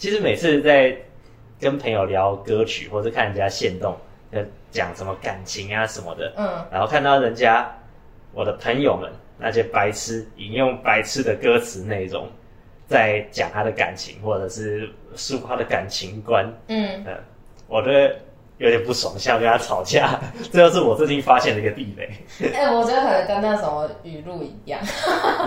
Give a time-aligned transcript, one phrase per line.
[0.00, 0.96] 其实每次在
[1.60, 3.94] 跟朋友聊歌曲，或者看人家现动，
[4.30, 7.70] 呃，讲什么感情啊什么的，嗯，然后看到人家
[8.32, 12.26] 我的朋友们那些白痴引用白痴的歌词内容，
[12.88, 17.12] 在讲他的感情，或者是抒发他的感情观，嗯，呃，
[17.68, 18.16] 我觉得
[18.56, 20.18] 有点不爽，想跟他吵架，
[20.50, 22.08] 这就是我最近发现的一个地雷。
[22.54, 24.80] 哎、欸，我觉得可能跟那什么语录一样，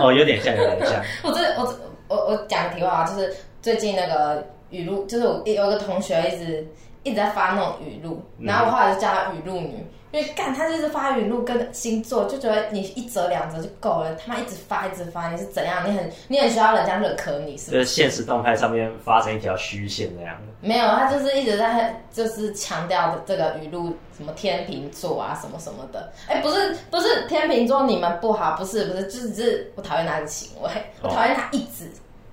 [0.00, 1.02] 哦，有点像，有点像。
[1.24, 1.74] 我这我
[2.06, 3.34] 我我讲个题外话，就是
[3.64, 6.68] 最近那个语录，就是我有一个同学一直
[7.02, 9.68] 一直在发那种语录，然后我后来就叫他语录女。
[9.78, 15.82] 嗯因为干，他就是发语录跟星座，就觉得你一折两折就够了，他妈一直发一直发，你是怎样？
[15.84, 17.72] 你很你很需要人家认可你，是不是？
[17.72, 20.52] 就是现实动态上面发成一条虚线那样的。
[20.60, 26.12] 没有，他就是一直在就是强调的这个语录，什么天秤座啊，什么什么的。
[26.28, 30.70] 哎，不是不是天秤座你们不好，不是不是，就是是我讨厌他的行为，
[31.02, 31.90] 我讨厌他一直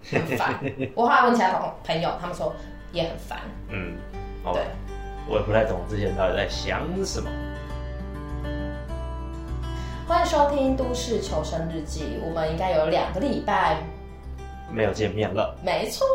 [0.09, 0.55] 很烦。
[0.95, 2.53] 我后来问其他同朋友，他们说
[2.91, 3.39] 也很烦。
[3.69, 3.95] 嗯，
[4.43, 4.63] 哦，对，
[5.27, 7.29] 我也不太懂之前到底在想什么。
[10.07, 13.77] 欢迎收听《都市求生日记》，我们应该有两个礼拜
[14.73, 15.55] 没有见面了。
[15.63, 16.05] 没错，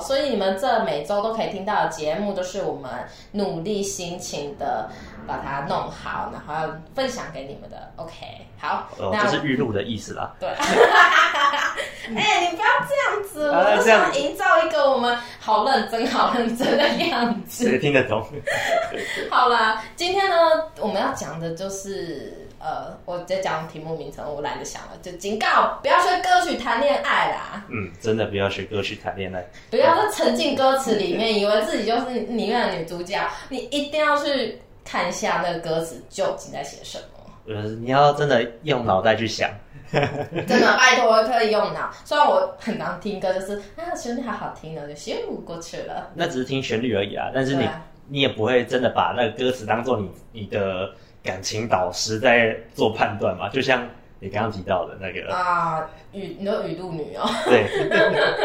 [0.00, 2.90] 所以你们这每周都可以听到的节目，都是我们
[3.32, 4.88] 努力辛勤的
[5.26, 7.92] 把它弄好，然后要分享给你们的。
[7.96, 8.12] OK，
[8.58, 10.34] 好，哦、那这是预录的意思啦。
[10.40, 10.48] 对，
[12.14, 17.68] 哎、欸，你不要这样子，啊、我想营造一个我们好认真、好认真的样子。
[17.68, 18.26] 谁听得懂？
[19.30, 20.36] 好啦，今天呢，
[20.80, 22.45] 我们要讲的就是。
[22.66, 27.64] 呃，我直接讲题目名称，我懒得想了，就警告不要学歌曲谈恋爱啦。
[27.68, 33.20] 嗯，真的不要学歌曲谈恋爱，不要再沉浸歌词里面，以为自己就是里面的女主角。
[33.50, 37.54] 你一定要去看一下那个歌词究竟在写什么。
[37.54, 39.48] 呃，你要真的用脑袋去想。
[39.92, 41.88] 真的，拜托，我可以用脑。
[42.04, 45.14] 虽然我很难听歌，就是啊，旋律好好听的，就咻
[45.44, 46.10] 过去了。
[46.14, 50.90] 那只是听旋律而已啊，但是你、啊、你也不会真的把那个歌词当做你你的。
[51.26, 53.86] 感情导师在做判断嘛，就像
[54.20, 55.30] 你刚刚提到的那个。
[55.30, 57.66] 啊，语你说语录女哦，对，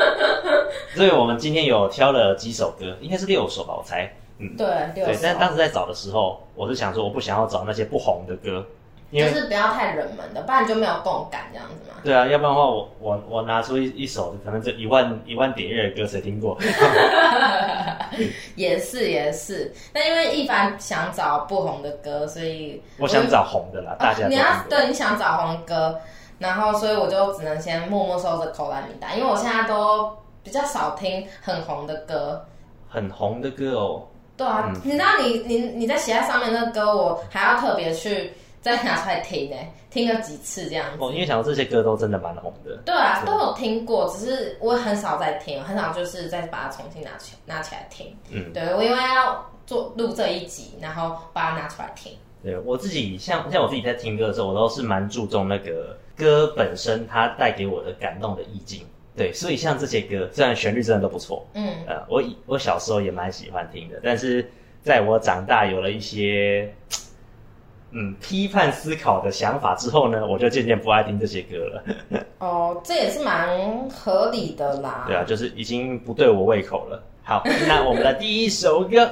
[0.96, 5.12] 所以我们今天有挑了几首歌，应该是六首吧，我猜，嗯，对，六首。
[5.14, 8.66] 对，但当时在找的时候，我是想说，我不想要找那些不红的歌。
[9.12, 11.98] 就是不要太冷门的，不然就没有共感这样子嘛。
[12.04, 16.58] 对啊，要不然的话我，我我我拿出一一首可能这一万一万点阅的歌，谁听过？
[18.56, 23.96] 也是也是，但因为一凡想找不红的歌，所以我，我想找红的啦。
[24.00, 26.00] 大家、啊、你要对你想找红歌，
[26.40, 30.12] 然后所以我就只能先默默收着口袋名单，因为我现在都
[30.42, 32.46] 比较少听很红的歌。
[32.90, 34.08] 很红的歌哦。
[34.38, 38.34] 对啊，嗯、你知道你你你在写在上面那个歌，我还要特别去。
[38.62, 39.58] 再拿出来听呢，
[39.90, 40.98] 听了几次这样子。
[41.00, 42.78] 哦，因为想到这些歌都真的蛮红的。
[42.86, 48.16] 对啊，都有听过，只是我很少在听，很少就是再把它重新拿起拿起来听。
[48.30, 52.14] 嗯，对，我因为要做录这一集，然后把它拿出来听。
[52.44, 58.86] 对，我自己像像我自己在听歌的时候，我都是蛮注重那个歌本身它带给我的感动的意境。
[59.18, 64.48] 对，所以像这些歌，虽然旋律真的都不错，嗯，呃，我我小时候也蛮喜欢听的，但是
[64.84, 66.72] 在我长大有了一些。
[67.92, 71.84] 嗯，批判思考的想法之后呢，我就渐渐不爱听这些歌了。
[72.40, 75.04] 哦，这也是蛮合理的啦。
[75.08, 77.04] 对啊，就是已经不对我胃口了。
[77.24, 79.10] 好，那我们的第一首歌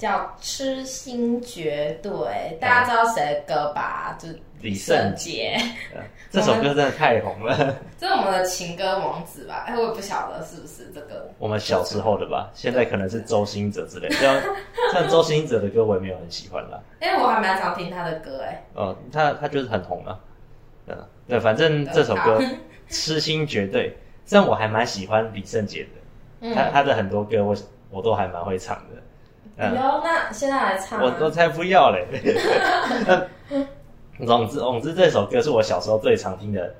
[0.00, 2.10] 叫《痴心绝对》，
[2.58, 4.16] 大家知道谁的歌吧？
[4.18, 4.28] 就
[4.62, 5.60] 李圣杰。
[6.32, 9.66] 这首歌真的太红了，这是我们的情歌王子吧？
[9.68, 11.30] 哎，我也不晓得是不是这个。
[11.38, 14.14] 我们小时候的吧，现在可能是周星哲之类的。
[14.16, 14.42] 像
[14.94, 16.80] 像周星哲的歌，我也没有很喜欢啦。
[17.00, 18.64] 哎，我还蛮常听他的歌，哎。
[18.72, 20.18] 哦，他他就是很红啊。
[20.86, 20.96] 嗯，
[21.28, 22.38] 对，反正这首歌
[22.88, 23.90] 《痴心绝对》，
[24.24, 25.86] 虽然我还蛮喜欢李圣杰
[26.40, 27.54] 的，他他的很多歌我
[27.90, 29.02] 我都还蛮会唱的。
[29.68, 31.00] 有，那现在来唱。
[31.02, 32.06] 我我才不要嘞。
[34.26, 36.74] 总之，总之，这首歌是我小时候最常听的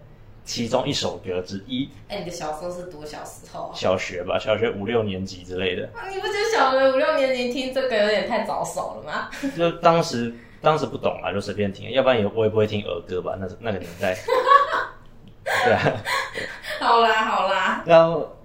[0.45, 1.89] 其中一首歌之一。
[2.09, 3.73] 哎、欸，你的小时候是多小时候、啊？
[3.75, 5.89] 小学吧，小学五六年级之类的。
[5.95, 9.31] 啊、你不觉得小学五六年级听这个有点太早熟了吗？
[9.57, 13.35] 就当时，当时不懂啊，就随便听，要不然也我也不会听儿歌吧？
[13.39, 14.17] 那那个年代。
[15.65, 15.81] 对啊。
[16.79, 17.83] 好啦，好啦。
[17.87, 18.37] 然后，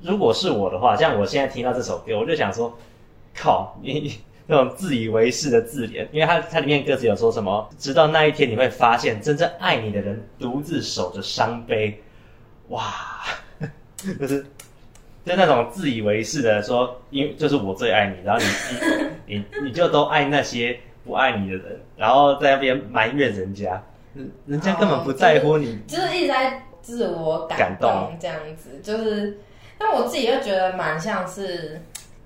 [0.00, 2.76] 如果是我的话，像我现在听到这首歌，我就想说，
[3.34, 4.20] 靠你。
[4.44, 12.02] 那种自以为是的自怜，因为他他里面歌词有说什么，直到那一天你会发现，真正爱你的人独自守着伤悲，
[12.68, 12.92] 哇，
[14.18, 14.44] 就是
[15.24, 18.46] 就那种自以为是的说，因为就是我最爱你，然后你
[19.36, 23.80] 你你你就都爱那些不爱你的人，然后在那边埋怨人家，
[24.44, 29.38] 人家根本不在乎你，哦就是、就是一直在自我感动这样子，就是。
[29.78, 31.82] 但我自己又觉得蛮像是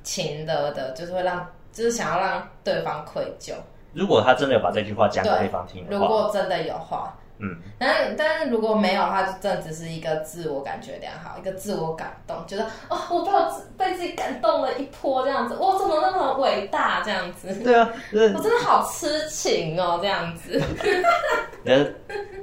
[0.06, 3.52] 情的的，就是会让，就是想要让对方愧疚。
[3.92, 7.12] 如果他真的有把这句话讲给对方听的话，如果真的有话。
[7.38, 17.54] 嗯，但但是如果没有的话，就真的只是一个自我感觉良好，一个自我感动，觉得哦，我被我被自己感动了一波这样子，我怎么那么伟大这样子？
[17.62, 20.62] 对啊，我真的好痴情哦这样子。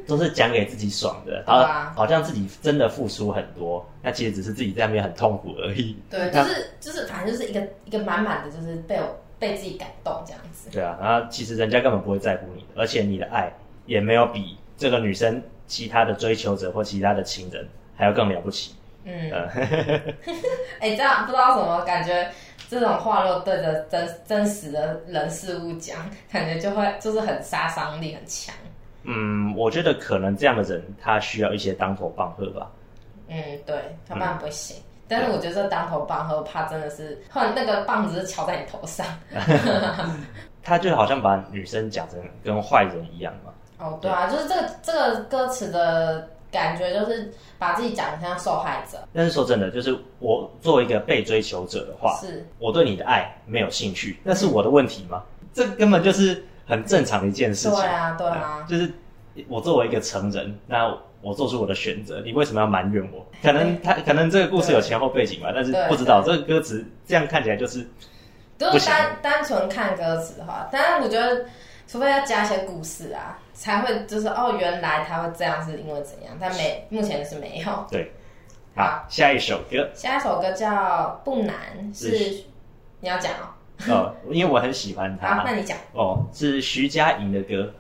[0.05, 5.97] 都是讲给自己爽的，好、啊，好像自己真的付出很多，那其实只是自己在那边很痛苦而已。
[6.09, 10.69] 对，就是就是，反正就是一个一个满满的，就是被我被自己感动这样子。
[10.71, 13.49] 对啊，然后其实人家根本不会在乎你，而且你的爱
[13.85, 14.57] 也没有比。
[14.77, 18.75] 这个女生，其他的追求者或其他的情人还要更了不起。
[19.05, 19.31] 嗯，
[20.79, 22.29] 哎、欸，这样不知道什么感觉，
[22.69, 25.97] 这种话若对着真真实的人事物讲，
[26.31, 28.55] 感觉就会就是很杀伤力很强。
[29.03, 32.71] 嗯，我觉得可能这样的人他需要一些当头棒喝吧。
[33.27, 33.75] 嗯，对，
[34.07, 34.77] 他当然不行。
[34.77, 39.05] 嗯、但是我觉得这当头棒喝，怕真的是，或者那个棒子是敲在你头上。
[40.63, 43.52] 他就好像把女生讲成跟坏人一样嘛。
[43.83, 48.97] 哦，对啊，就是这个这个歌词的感觉，就是把自己讲得像受害者。
[49.13, 55.21] 但是说真的，就是我作为一个被追求者的话，是我对你的爱没有兴趣，那是我的问题吗？
[55.41, 57.77] 嗯、这根本就是很正常的一件事情。
[57.77, 58.89] 对啊，对啊，就是
[59.49, 63.25] 我作为一个成人，那我做出我的选择，你为什么要埋怨我？
[63.43, 67.85] 可能他可能这个故事有前后背景吧，但是不知道这个歌词这样看起来就是，
[68.57, 71.45] 就是单单纯看歌词的话，但是我觉得。
[71.85, 76.35] 除非要加一些故事啊，才会就是哦，原来他会这样是因为怎样？
[76.39, 77.85] 但没目前是没有。
[77.89, 78.11] 对，
[78.75, 80.67] 好，下一首歌，下一首歌叫
[81.23, 81.55] 《不难》，
[81.97, 82.43] 是，是
[82.99, 83.45] 你要讲哦。
[83.87, 85.35] 哦，因为我很喜欢他。
[85.35, 85.77] 好，那你讲。
[85.93, 87.71] 哦，是徐佳莹的歌，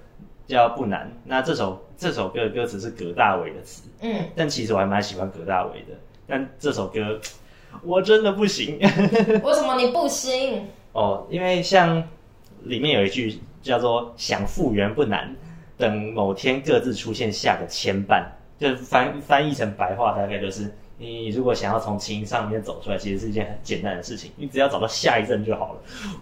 [0.45, 1.07] 叫《不难》。
[1.25, 5.95] 那这首这首歌的歌词是葛大为的词，嗯，但其实我还蛮喜欢葛大为的。
[6.27, 7.19] 但这首歌
[7.81, 8.77] 我真的不行。
[9.43, 10.67] 为什么你不行？
[10.91, 12.03] 哦，因为像
[12.61, 13.41] 里面有一句。
[13.63, 15.33] 叫做想复原不难，
[15.77, 18.25] 等某天各自出现下个牵绊，
[18.57, 25.79] 就是翻翻译成白话，大概就是你如果想要从情上面走出来，其实是一件很简单的事情，你只要找到下一任就好了。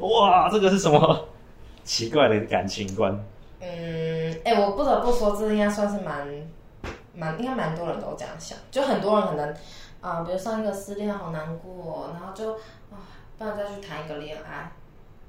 [0.08, 1.28] 哇，这个是什么
[1.84, 3.12] 奇怪的感情观？
[3.60, 6.28] 嗯，哎、我不得不说，这应该算是蛮
[7.14, 9.54] 蛮，应该蛮多人都这样想，就很多人可能
[10.00, 12.54] 啊、比如上一个失恋好难过，然后就
[12.90, 12.98] 啊，
[13.38, 14.72] 不然再去谈一个恋爱。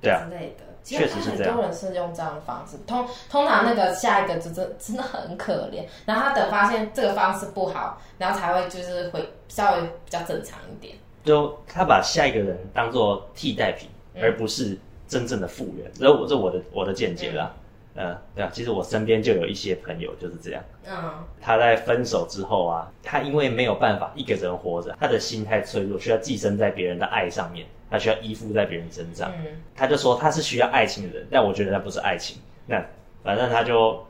[0.02, 2.76] 对啊，之类的，其实很多人是用这样的方式。
[2.86, 10.96] 通通常那个下一个就真真的很可怜，然后他等发现这个方式不好，然后才会就是会稍微比较正常一点。
[11.24, 14.76] 就他把下一个人当做替代品，嗯、而不是
[15.06, 15.88] 真正的复原。
[16.00, 17.54] 然后我这我的我的见解啦。
[17.54, 17.61] 嗯，
[17.94, 20.62] 呃、对啊，其实我身边就有一些朋友就是这样。
[20.88, 27.66] 嗯，他在分手之后啊，他因为没有办法一个人活着，他的心太脆弱，需要寄生在别人的爱上面。
[27.90, 29.44] 他需要依附在别人身上，嗯、
[29.76, 32.38] 他就说他是需要爱情的人，但我觉得那不是爱情。
[32.64, 32.82] 那
[33.22, 34.02] 反正他就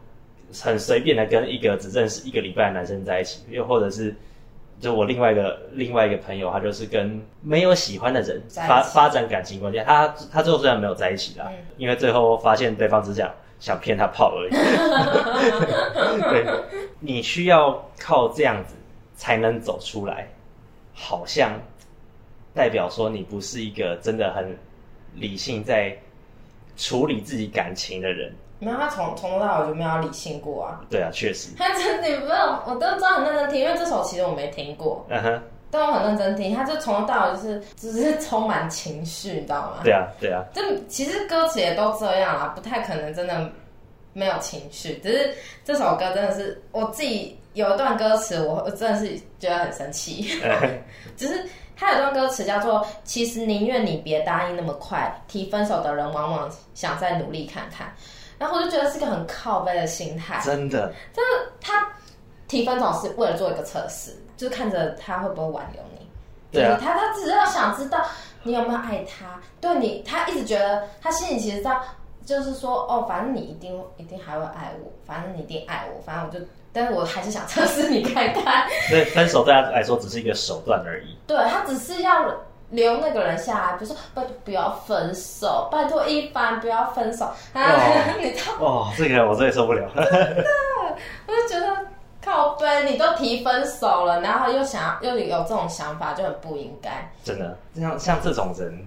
[0.63, 4.15] 很随便的跟一个只认识一个礼拜的男生在一起，又或者是
[4.79, 9.81] 就我另外一个另外一个朋友，他就是跟没有喜欢的人发发展感情关系。
[9.85, 13.29] 他他最后虽然没有在一起啦，嗯、因为最后发现对方只想
[13.63, 14.51] 想骗他跑而已。
[16.29, 16.45] 对，
[16.99, 18.75] 你需要靠这样子
[19.15, 20.27] 才能走出来，
[20.93, 21.53] 好像。
[22.55, 24.59] 代表说你不是一个真的很
[25.15, 25.97] 理性在
[26.77, 28.31] 处理自己感情的人。
[28.59, 30.85] 没有，他从从头到尾就没有理性过啊。
[30.91, 31.57] 对啊，确实。
[31.57, 35.07] 他真的没有，我都知道很认真听，因为这首其实我没听过。
[35.09, 35.43] 嗯哼。
[35.73, 39.81] 但我很认真听，他就从头到尾就是只是充满情绪，你知道吗？
[39.83, 40.45] 对啊，对啊。
[40.55, 43.51] 就其实歌词也都这样啊，不太可能真的
[44.13, 45.01] 没有情绪。
[45.03, 50.29] 只是这首歌真的是我自己有一段歌词，我真的是觉得很生气。
[51.17, 51.45] 只是。
[51.75, 57.93] 他有段歌词叫做“其实宁愿你别答应那么快，提分手的人往往想再努力看看”，
[58.39, 60.41] 然后我就觉得是一个很靠背的心态。
[60.45, 61.89] 真的，就是他
[62.53, 66.07] 提分手是为了做一个测试，就是看着他会不会挽留你。
[66.53, 68.05] 对啊，他他只是要想知道
[68.43, 71.81] 你有没有爱他，对你，他一直觉得他心里其实知道，
[72.27, 76.39] 就是说哦，反正你一定一定还会爱我，反正你一定爱我，反正我就。
[76.75, 78.67] 但是我还是想测试你看看。
[78.89, 81.19] 所以分手对他来说只是一个手段而已。
[81.27, 82.25] 对，他只是要
[82.71, 87.27] 留那个人下来，比如说拜托不要分手，拜托一帆不要分手。
[87.53, 87.63] 啊，
[88.19, 88.55] 你知道？
[88.59, 89.87] 哦，这个我真的受不了。
[89.95, 90.45] 真的，
[91.27, 91.77] 我就觉得
[92.25, 97.11] 靠北，你都提分手了，然后又想要又有这种想法，就很不应该。
[97.25, 98.87] 真的，像像这种人，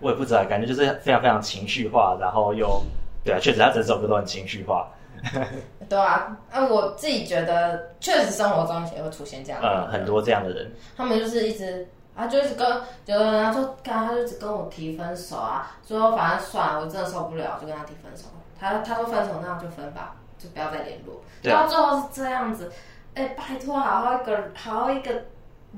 [0.00, 2.82] 我也不知道，感觉就是非常非常情绪化，然后又
[3.24, 4.88] 对啊，确实他整首歌都很情绪化。
[5.88, 11.86] 对啊，那我自己觉得确实生活中也会出现这样的，呃，很多这样的人，他们就是一直
[12.16, 12.68] 啊就一直跟，
[13.06, 18.24] 有的人他说，刚他就一直跟我提分手啊，说反正算了，我真的受不了，就跟他提分手。
[18.58, 21.22] 他他说分手那样就分吧，就不要再联络。
[21.44, 22.72] 到最后是这样子，
[23.14, 25.24] 哎、欸，拜托，好好一个好好一个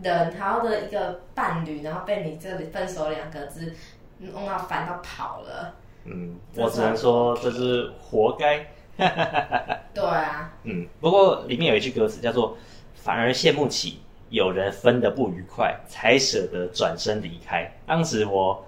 [0.02, 3.72] 人，好好的一个伴侣，然后被你这里分手两个字
[4.18, 5.74] 弄到烦到跑了。
[6.04, 8.66] 嗯，我只能说这是活该。
[9.92, 10.52] 对啊。
[10.62, 12.56] 嗯，不过里面有一句歌词叫做
[12.94, 14.00] “反而羡慕起”。
[14.30, 17.70] 有人分得不愉快，才舍得转身离开。
[17.86, 18.64] 当时我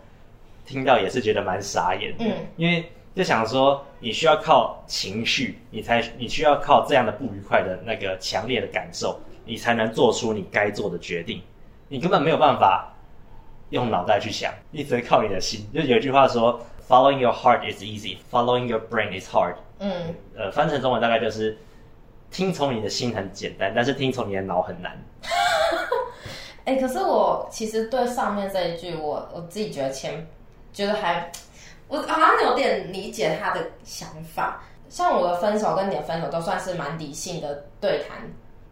[0.65, 11.43] 听到也是觉得蛮傻眼的，嗯，因为就想说，你需要靠情绪，你才你需要靠这样的不愉快的那个强烈的感受，你才能做出你该做的决定。
[11.89, 12.95] 你根本没有办法
[13.71, 15.67] 用脑袋去想，你只能靠你的心。
[15.73, 21.57] 就有一句话说，“Following your heart is easy, following your brain is hard。”嗯，呃，翻成中文大概就是。
[22.29, 25.01] 听从你的心很简单，但是听从你的脑很难。
[26.67, 30.27] 哎、欸，可是我其实对上面这一句我，我我自己觉得前
[30.73, 31.31] 觉得还，
[31.89, 34.63] 我好像有点理解他的想法。
[34.89, 38.19] 像我的分手跟你的分手都算是蛮理性的对谈，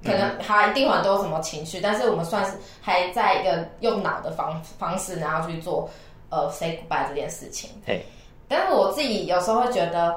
[0.05, 5.91] 可能还一定很多什么情绪，但是我们算是还在一个用脑的方方式，然后去做
[6.31, 7.71] 呃 say goodbye 这件事情。
[7.85, 8.05] 对，
[8.49, 10.17] 但是我自己有时候会觉得。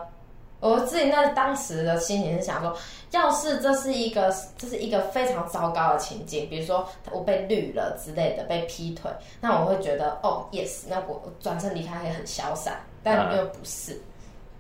[0.60, 2.76] 我自己那当时的心情是想说，
[3.12, 12.72] 要是这是一个这是一个非常糟糕的情景，比如说我被绿了之类的，被劈腿，那我会觉得哦，yes，那我转身离开会很潇洒，
[13.04, 13.94] 但又不是。
[13.94, 14.02] 嗯、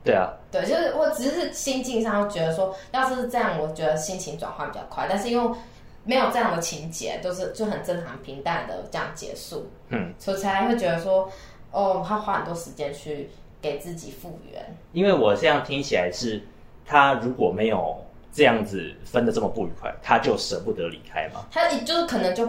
[0.03, 0.33] 对啊。
[0.51, 5.57] 对，就是我只是心境上觉得说，要是这样，我觉得心情转换比较快，但是因为
[6.03, 11.29] 没有这样的情节，都是就很正常平淡的这样结束，嗯，所以才会觉得说，
[11.71, 13.29] 哦，他花很多时间去。
[13.59, 14.63] 给自己复原，
[14.93, 16.39] 因为我这样听起来是，
[16.85, 17.97] 他如果没有
[18.31, 21.47] 这样子分的这么不愉快，他就舍不得离开嘛。
[21.51, 22.47] 他就是可能就，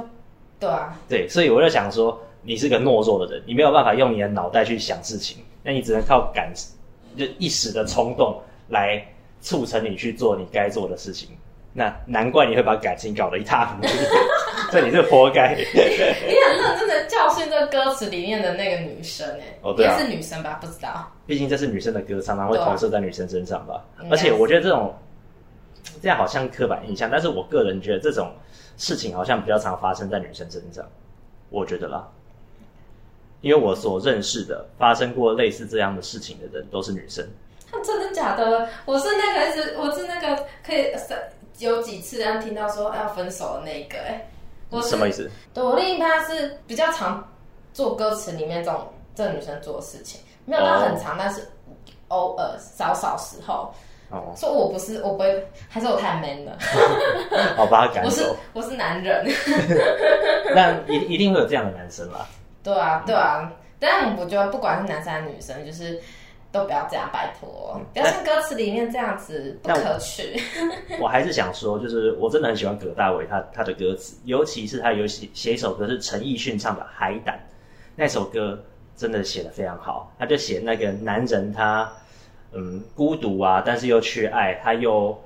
[0.60, 6.52] 对啊，对，所以我就想说，你是个懦弱的人，你没有办法用你的脑袋去想事情，那你只能靠感，
[7.16, 9.04] 就一时的冲动来
[9.40, 11.28] 促成你去做你该做的事情。
[11.72, 13.88] 那难怪你会把感情搞得一塌糊涂，
[14.72, 15.54] 这你是活该。
[15.54, 20.58] 你很认真的教训这歌词里面的那个女生哎，哦对啊，也是女生吧？
[20.60, 23.84] 不知道，毕竟这是女生的歌，常常会投射在女生身上吧。
[24.10, 24.92] 而且我觉得这种
[26.02, 28.32] 这样好像刻板印象，但是我个人觉得这种
[28.76, 30.84] 事情好像比较常发生在女生身上，
[31.50, 32.08] 我觉得啦，
[33.40, 37.26] 因为我所认识的发生过类似这样的事情的人都是女生。
[37.70, 38.68] 他真的假的？
[38.86, 40.90] 我是那个我是那个可以
[41.58, 44.30] 有几次让听到说要分手的那个、欸，哎，
[44.70, 45.30] 我什么意思？
[45.52, 47.26] 对，我另一半是比较常
[47.72, 51.42] 做歌词里面这种这个女生做的事情，没有到很长，哦、但是
[52.08, 53.72] 偶尔少少时候。
[54.10, 56.56] 哦，说我不是，我不会，还是我太 man 了。
[57.54, 58.08] 好，把他赶走。
[58.08, 59.26] 我是我是男人。
[60.56, 62.26] 那一一定会有这样的男生吧？
[62.72, 66.00] 对啊，对啊，嗯、但我觉得不管是男生还是女生，就是。
[66.50, 70.40] 都不要这样，拜托，不要像歌词里面这样子不可取。
[70.98, 77.36] 我，我还是想说，就是我真的很喜欢葛大为他他的歌词，尤其是他有写写一首歌是陈奕迅唱的《海胆》，
[77.94, 78.58] 那首歌
[78.96, 80.10] 真的写的非常好。
[80.18, 81.86] 他就写那个男人他
[82.52, 85.16] 嗯孤独啊，但是又缺爱，他又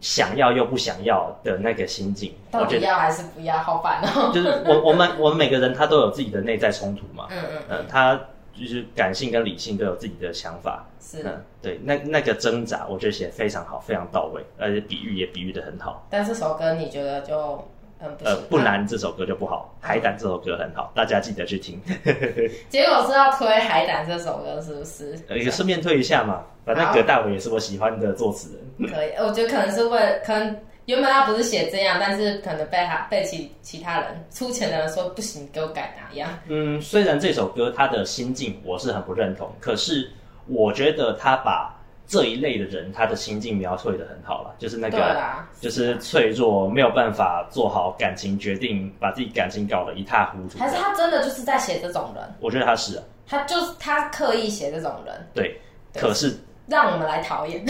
[0.00, 2.34] 想要又不想要的那个心境。
[2.50, 3.58] 到底要还是不要？
[3.58, 4.30] 好烦哦。
[4.32, 7.26] 就是我我们我们每个人他都有自己的内在冲突嘛。
[7.30, 8.18] 嗯嗯嗯，他。
[8.60, 16.04] 就是感性跟理性都有自己的想法，是嗯，对，那那个挣扎，我觉得写得非常好，非常到位，而且比喻也比喻得很好。
[16.10, 17.64] 但这首歌你觉得就
[18.00, 19.74] 呃不难，这首歌就不好。
[19.80, 21.80] 海胆这首歌很好，大家记得去听。
[22.68, 25.18] 结果是要推海胆这首歌，是不是？
[25.28, 28.90] 呃，顺便推一下嘛，反正葛大为也是我喜欢的作词人。
[28.90, 30.56] 可以，我觉得可能是为可能。
[30.86, 36.30] 原本他不是写这样，但是可能被他被其其他人出钱的人说不行，给我改哪样？
[36.46, 40.10] 嗯，虽然这首歌他的心境我是很不认同，可是
[40.46, 41.77] 我觉得他把
[42.08, 45.16] 这一类的人他的心境描绘的很好了，就是那个
[45.60, 50.58] 就是脆弱，没有办法做好感情决定，把自己感情搞得一塌糊涂。
[50.58, 52.24] 还是他真的就是在写这种人？
[52.40, 55.14] 我觉得他是啊，他就是他刻意写这种人。
[55.34, 55.60] 对，
[55.94, 56.36] 可是
[56.66, 57.62] 让我们来讨厌。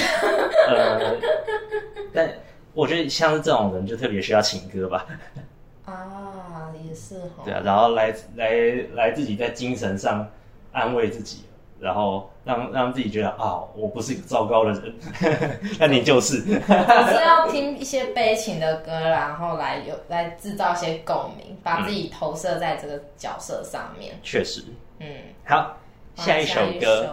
[0.69, 1.17] 呃，
[2.15, 2.33] 但。
[2.75, 5.05] 我觉得像是这种人就特别需要情歌吧。
[5.85, 7.43] 啊，也是哈。
[7.45, 8.53] 对啊，然后来来
[8.93, 10.25] 来自己在精神上
[10.71, 11.45] 安慰自己，
[11.81, 14.95] 然后让让自己觉得啊，我不是一个糟糕的人，
[15.79, 16.43] 那你就是。
[16.49, 24.19] 我是要听一些悲情的歌，然后来有来制造一些共鸣，把自己投射在这个角色上面。
[24.23, 24.65] 确实，
[24.99, 25.07] 嗯，
[25.45, 25.77] 好，
[26.17, 27.05] 下一首歌《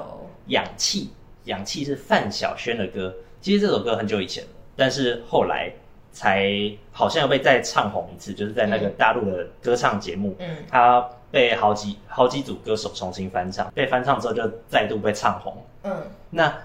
[0.47, 1.07] 氧气》，
[1.49, 3.13] 氧气是范晓萱的歌。
[3.41, 4.49] 其实这首歌很久以前了。
[4.77, 5.69] 但是后来
[6.13, 6.49] 才
[6.91, 15.53] 好像又被再唱红一次，就是在那个大陆的歌唱节目，嗯，他被好几好几组歌手重新翻唱，被翻唱之后就再度被唱红。
[15.83, 16.55] 嗯，那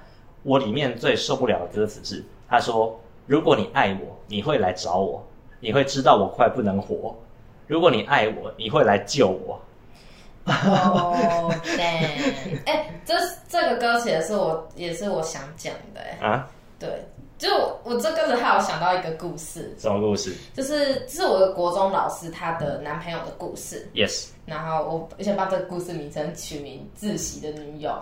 [0.44, 2.96] 我里面最受不了的歌词是，他说
[3.26, 5.26] ：“如果你爱我，你会来找我，
[5.58, 7.18] 你会知道我快不能活。
[7.66, 9.60] 如果你爱我，你会来救我。”
[10.46, 13.16] 哦， 对，哎，这
[13.48, 16.48] 这个歌词也是我也是我想讲的，哎，啊，
[16.78, 17.04] 对。
[17.40, 17.49] 就
[17.85, 20.37] 我这个还有想到一个故事，什么故事？
[20.54, 23.88] 就是这是我的国中老师她的男朋友的故事。
[23.94, 24.26] Yes。
[24.44, 27.99] 然后我而且把这个故事名称取名“自习的女友”。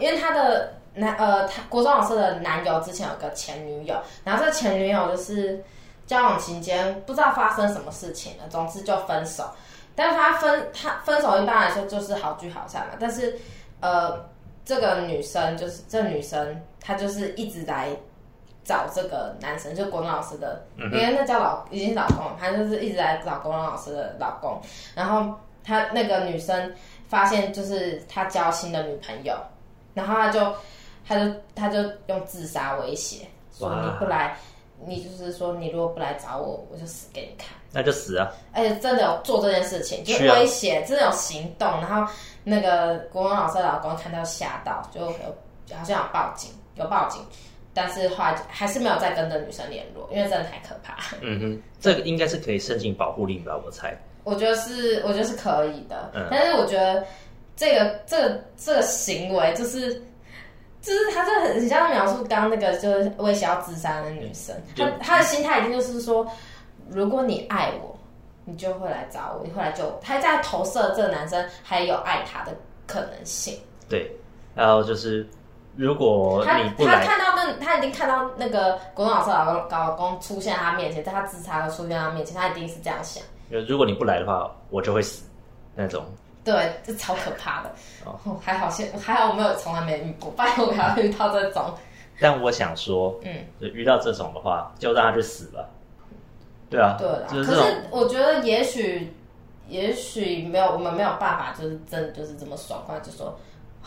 [0.00, 5.62] 因为他的男呃，他国中老师的男友之前有个前女友，然后这个前女友就是
[6.06, 9.44] 交往期间不知道发生什么事情了，总之就分手。
[9.94, 13.38] 但是他分他分手一般来说就是好聚好散嘛，但是
[13.80, 14.18] 呃，
[14.64, 17.94] 这个女生就是这女生她就是一直来。
[18.68, 24.60] 找这个男生，就国文老师的，因为那叫老已经是老公了，他就是一直在找国文老师的老公。
[24.94, 25.34] 然后
[25.64, 26.70] 他那个女生
[27.08, 29.34] 发现，就是他交新的女朋友，
[29.94, 30.54] 然后他就
[31.06, 34.36] 他就他就用自杀威胁，说你不来，
[34.84, 37.56] 你就是说你如果不来找我，我就死给你看。
[37.72, 38.30] 那就死啊！
[38.52, 41.68] 而且真的有做这件事情，就威胁，真的有行动。
[41.80, 42.12] 然后
[42.44, 47.22] 那个国文老师的老公看到吓到，就有好像有报警，有报警。
[47.80, 50.96] 但是后来还是没有再跟这女生联络，因为真的太可怕。
[51.20, 53.56] 嗯哼， 这个应该是可以申请保护令吧？
[53.64, 53.96] 我猜。
[54.24, 56.10] 我觉得是，我觉得是可以的。
[56.12, 56.26] 嗯。
[56.28, 57.06] 但是我觉得
[57.54, 59.94] 这个这个这个行为，就是
[60.82, 66.28] 就是他这很很像描述刚刚那个就是威胁要自杀的女生，她她的心态一定就是说，
[66.90, 67.96] 如果你爱我，
[68.44, 70.00] 你就会来找我，你会来救我。
[70.02, 72.52] 他在投射这个男生还有爱他的
[72.88, 73.56] 可能性。
[73.88, 74.10] 对，
[74.56, 75.24] 然后就是。
[75.78, 83.22] 如果你不来，他他看到那他已经看到那个国中老师老公老公出现在他面前，在他自杀的出现在他面前，他一定是这样想。
[83.68, 85.24] 如果你不来的话，我就会死，
[85.76, 86.04] 那种。
[86.42, 87.70] 对，这超可怕的。
[88.04, 91.72] 哦，还好现还好我没有从来没遇过，不然我还要遇到这种。
[92.18, 95.64] 但我想说，嗯，就遇到这种的话，就让他去死吧。
[96.68, 97.26] 对啊，对啦。
[97.30, 99.14] 可是我觉得也许
[99.68, 103.38] 也许没有我们没有办法，就是真的就是这么爽快，就说。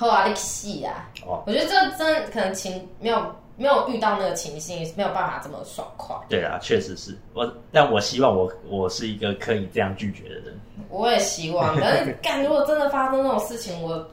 [0.02, 1.08] 好啊，你戏啊！
[1.28, 3.24] 哦，我觉得这真可能情没有
[3.56, 6.16] 没有遇到那个情形，没有办法这么爽快。
[6.28, 10.60] 对啊，确实是我，但我希望我我是一个可以这样拒绝的人。
[10.90, 14.08] 我也希望， 但是干如果真的发生那种事情，我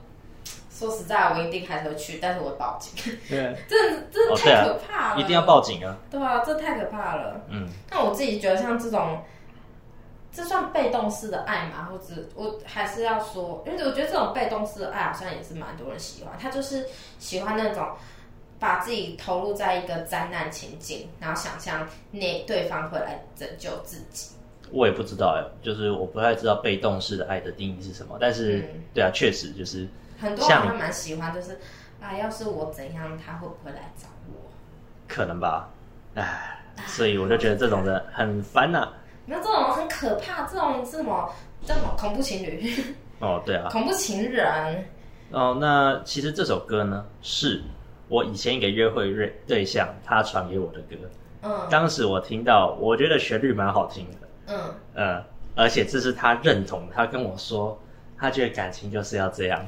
[0.70, 3.14] 说实在，我一定还是会去，但是我会报警。
[3.26, 5.96] 对， 真的真的太可怕了，哦啊，一定要报警啊！
[6.10, 7.40] 对啊，这太可怕了。
[7.48, 9.18] 嗯，那我自己觉得像这种。
[10.38, 11.88] 这算被动式的爱吗？
[11.90, 16.32] 或者我还是要说，因为我觉得这种被动式的爱好像也是蛮多人喜欢。
[16.38, 16.86] 他就是
[17.18, 17.88] 喜欢那种
[18.60, 24.30] 把自己投入在一个灾难情境，然后想象那对方会来拯救自己。
[24.70, 28.16] 我也不知道哎，就是我不太知道被动式的爱的定义是什么。
[28.20, 29.88] 但是，嗯、对啊，确实就是
[30.20, 31.58] 很多人他蛮喜欢，就是
[32.00, 34.38] 啊，要是我怎样，他会不会来找我？
[35.08, 35.68] 可能吧，
[36.14, 38.92] 哎，所以我就觉得这种人很烦呐、啊。
[39.28, 41.30] 那这种很可怕，这种是什么
[41.62, 42.72] 叫什么恐怖情侣？
[43.20, 44.84] 哦，对啊，恐怖情人。
[45.30, 47.62] 哦，那其实这首歌呢，是
[48.08, 50.96] 我以前一个约会对对象他传给我的歌。
[51.42, 54.28] 嗯，当时我听到，我觉得旋律蛮好听的。
[54.46, 54.58] 嗯
[54.94, 55.22] 嗯，
[55.54, 57.78] 而且这是他认同，他跟我说，
[58.18, 59.64] 他觉得感情就是要这样。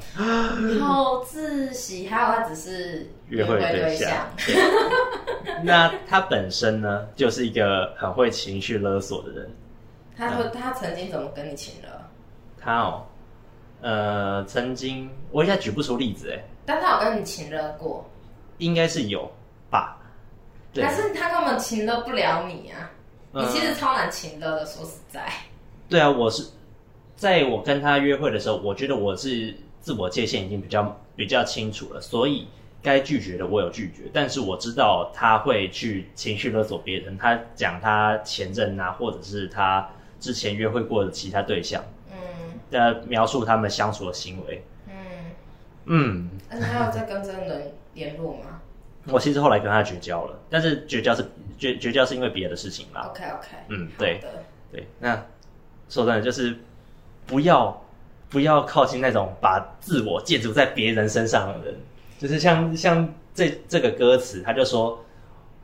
[0.80, 4.26] 好窒息，还有他只是约会对象。
[5.62, 9.50] 那他本身呢，就是一个很会情绪勒索的人。
[10.16, 11.88] 他说他曾经怎么跟你情勒？
[12.58, 13.06] 他哦，
[13.80, 16.44] 呃，曾经我一下举不出例子哎。
[16.66, 18.04] 但他有跟你情勒过？
[18.58, 19.30] 应该是有
[19.70, 19.96] 吧。
[20.74, 20.94] 但。
[20.94, 22.90] 是他根本情勒不了你啊？
[23.32, 25.26] 你其实超难情勒的，说实在。
[25.88, 26.44] 对啊，我是
[27.20, 32.48] 在我跟他约会的时候，我觉得我是自我界限已经比较比较清楚了，所以。
[32.83, 37.18] 该拒绝的我有拒绝，但是我知道他会去情绪勒索别人。
[37.18, 39.87] 他讲他前任啊，或者是他
[40.18, 44.94] 之前约会过的其他对象，嗯，的描述他们相处的行为，嗯
[45.85, 46.30] 嗯。
[46.48, 48.62] 那他还有在跟这个人联络吗？
[49.09, 51.22] 我其实后来跟他绝交了，但是绝交是
[51.59, 53.02] 绝绝交是因为别的事情啦。
[53.11, 54.22] OK OK，嗯，对
[54.72, 54.87] 对。
[55.00, 55.22] 那
[55.90, 56.56] 说真的，就是
[57.30, 57.82] 不要
[58.28, 61.76] 不要靠近那种把自我建筑在别人身上的人。
[62.18, 65.02] 就是像像这这个歌词，他就说，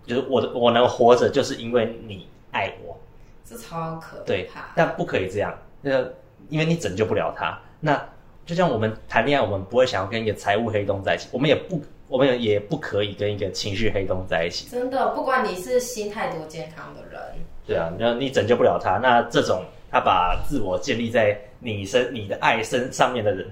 [0.07, 2.97] 就是我我能活着，就是因为你爱我，
[3.45, 4.25] 这超可怕。
[4.25, 5.53] 对，但不可以这样，
[5.83, 6.01] 那
[6.49, 7.59] 因为你拯救不了他。
[7.81, 8.03] 那
[8.47, 14.67] 就像我们谈恋爱，我们不会想要跟一个财务黑洞在一起，我们也不，我们也不可以跟一个情绪黑洞在一起。
[14.71, 17.21] 真的，不管你是心态多健康的人，
[17.67, 23.47] 对啊，那你拯救不了他，那这种他把自我建立在你身、你的爱身上面的人，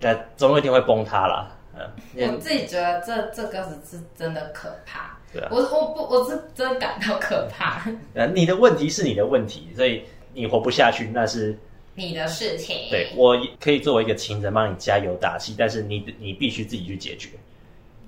[0.00, 1.52] 那总有一天会崩塌啦。
[1.78, 5.18] 嗯，我自己觉得这这个是真的可怕。
[5.32, 7.82] 对啊，我我不我是真的感到可怕。
[8.14, 10.02] 呃，你的问题是你的问题，所以
[10.32, 11.58] 你活不下去那是
[11.94, 12.88] 你的事情。
[12.88, 17.30] 对，我可以作为一个情人帮你加油打气，但是你你必须自己去解决。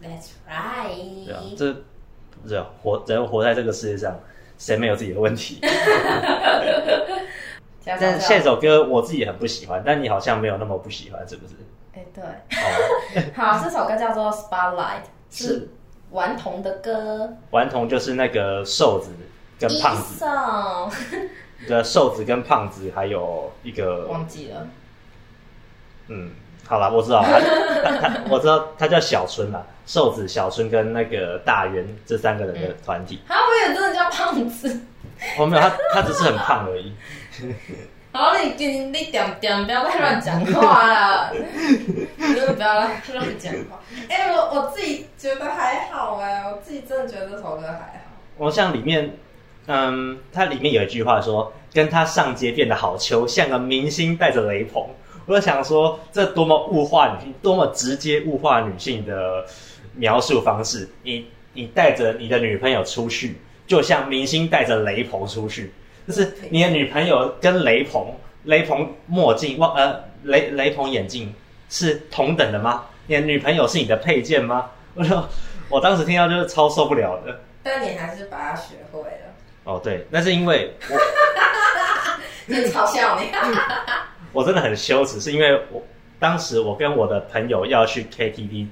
[0.00, 1.26] That's right。
[1.26, 1.76] 对啊，这
[2.48, 4.18] 这活人活在这个世界上，
[4.58, 5.60] 谁没有自己的问题？
[7.86, 11.54] 但是这首歌我自己很不喜欢，但你好像没有那么不喜欢，是不是？
[11.94, 12.22] 哎、欸，对。
[12.22, 15.70] 哦、 好，这首歌叫做《Spotlight》，是
[16.10, 17.32] 顽童的歌。
[17.50, 19.10] 顽童就是那个瘦子
[19.58, 20.22] 跟胖子。
[21.66, 24.66] 的 瘦子跟胖子还有一个忘记了。
[26.08, 26.30] 嗯，
[26.66, 29.64] 好了，我知道他他，他，我知道他叫小春啦。
[29.88, 33.18] 瘦子、小春跟那个大圆这三个人的团体。
[33.26, 34.78] 他不也真的叫胖子？
[35.38, 36.92] 我、哦、没有，他他只是很胖而已。
[38.12, 43.80] 好，你你你点点不要再乱讲话了，你就不要乱讲话。
[44.10, 47.72] 哎、欸，我我自己觉得还好哎，我自己真的觉得这首歌还
[48.04, 48.12] 好。
[48.36, 49.10] 我像里面，
[49.66, 54.86] 嗯，它里面有一句话说：“跟他上街变得好秋，像个明星带着雷朋。”
[55.26, 59.44] 我就想说，这多么物化女性，多么直接物化女性的
[59.98, 60.88] 描述方式。
[61.02, 65.72] 你你带着你的女朋友出去，就像明星带着雷朋出去。
[66.06, 68.06] 就是你的女朋友跟雷朋、
[68.44, 71.34] 雷朋墨镜、望呃雷雷朋眼镜
[71.68, 72.86] 是同等的吗？
[73.06, 74.70] 你的女朋友是你的配件吗？
[74.94, 75.28] 我说，
[75.68, 77.40] 我当时听到就是超受不了的。
[77.62, 79.34] 但你还是把它学会了。
[79.64, 80.96] 哦，对，那是因为我，
[82.48, 83.26] 真嘲笑你。
[84.32, 85.82] 我真的很羞耻，是因为我
[86.18, 88.66] 当时我跟我的朋友要去 KTV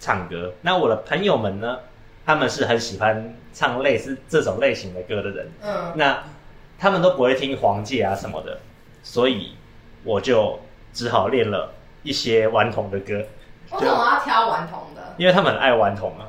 [0.00, 1.78] 唱歌，那我的朋友们呢，
[2.26, 6.20] 他们是很喜欢唱类似这种类型的歌的人，嗯，那。
[6.82, 8.58] 他们都不会听黄玠啊什么的，
[9.02, 9.54] 所以
[10.02, 10.58] 我就
[10.94, 11.70] 只好练了
[12.02, 13.16] 一些顽童的歌。
[13.72, 15.14] 为什么要挑顽童的？
[15.18, 16.24] 因为他们很爱顽童啊。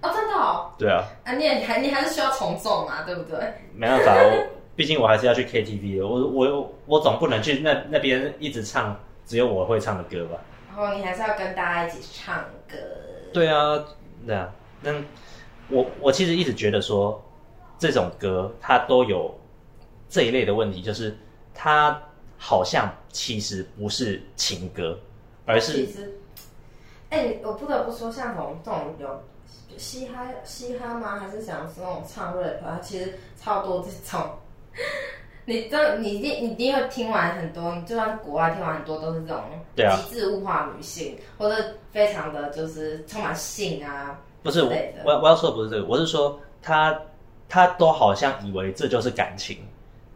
[0.00, 0.72] 哦，真的哦。
[0.76, 1.04] 对啊。
[1.22, 3.38] 啊，你也还你还是需要从众嘛，对不对？
[3.72, 10.40] 没办法，我毕竟我还是要去 KTV 的，我我我总不能去那那边一直唱只有我会唱的歌吧？
[10.68, 12.76] 然后你还是要跟大家一起唱歌。
[13.32, 13.84] 对啊，
[14.26, 14.52] 对啊。
[14.80, 14.92] 那
[15.68, 17.22] 我我其实一直觉得说
[17.78, 19.34] 这种歌它都有。
[20.14, 21.16] 这一类的问题就是，
[21.54, 21.98] 它
[22.36, 25.00] 好像其实不是情歌，
[25.46, 25.72] 而是……
[25.72, 26.20] 其实，
[27.08, 31.18] 哎、我不得不说，像这种这种有嘻哈嘻哈吗？
[31.18, 32.62] 还是想是那种唱 rap？
[32.62, 34.32] 啊其实超多这种。
[35.44, 39.42] 你这你一定你一定会听完很多，你就算国外听完很多都是这种
[39.76, 41.56] 极致物化女性，啊、或者
[41.90, 44.18] 非常的就是充满性啊。
[44.42, 44.72] 不是我
[45.04, 46.98] 我我要说的不是这个，我是说他
[47.48, 49.58] 他都好像以为这就是感情。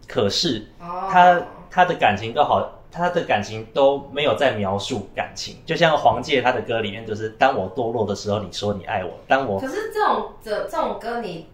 [0.08, 1.42] 可是他、oh.
[1.68, 9.10] 他的感情都好，他的感情都没有在描述感情，就像黄玠他的歌里面，就是当我堕落的时候，你说你爱我。
[9.26, 11.48] 当我可是这种这这种歌你，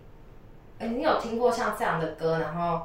[0.79, 2.83] 你、欸、你有听过像这样的歌，然后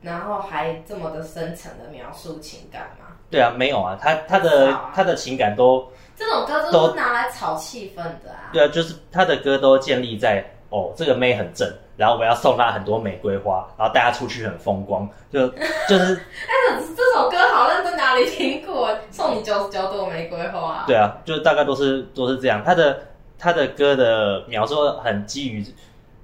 [0.00, 3.06] 然后还这么的深层的描述情感吗？
[3.30, 8.50] 对啊，没有啊，他他的、啊、他的情感都这种歌都是拿来炒气氛的啊。
[8.52, 11.70] 对啊，就是他的歌都建立在哦，这个妹很正。
[11.96, 15.48] 然后我要送她很多玫瑰花，然后带她出去很风光，就
[15.88, 16.14] 就是。
[16.14, 18.96] 哎，这这首歌好像在哪里听过？
[19.10, 20.84] 送你九十九朵玫瑰花。
[20.86, 22.62] 对啊，就大概都是都是这样。
[22.64, 23.00] 他的
[23.36, 25.64] 他的歌的描述很基于